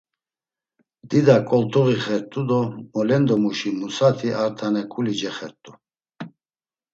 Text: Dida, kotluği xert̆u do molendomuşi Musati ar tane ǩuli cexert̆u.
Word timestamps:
Dida, 1.09 1.35
kotluği 1.49 1.97
xert̆u 2.03 2.41
do 2.49 2.59
molendomuşi 2.91 3.69
Musati 3.79 4.29
ar 4.43 4.51
tane 4.57 4.83
ǩuli 4.91 5.13
cexert̆u. 5.19 5.71